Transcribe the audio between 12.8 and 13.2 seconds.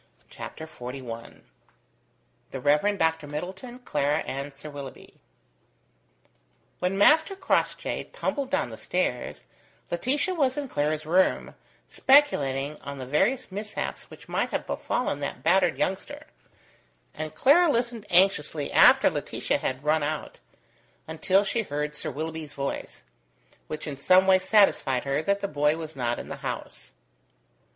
on the